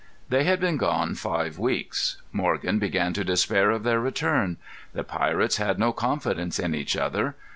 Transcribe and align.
They 0.29 0.45
had 0.45 0.59
been 0.59 0.77
gone 0.77 1.13
five 1.13 1.59
weeks. 1.59 2.17
Morgan 2.31 2.79
began 2.79 3.13
to 3.13 3.23
despair 3.23 3.69
of 3.69 3.83
their 3.83 3.99
return. 3.99 4.57
The 4.93 5.03
pirates 5.03 5.57
had 5.57 5.77
no 5.77 5.91
confidence 5.93 6.57
in 6.57 6.73
each 6.73 6.97
other. 6.97 7.35